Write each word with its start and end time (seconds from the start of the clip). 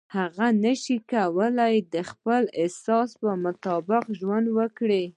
هغه 0.17 0.47
نشي 0.63 0.97
کولای 1.11 1.75
د 1.93 1.95
خپل 2.09 2.41
احساس 2.61 3.09
مطابق 3.43 4.03
ژوند 4.19 4.47
وکړي. 4.57 5.03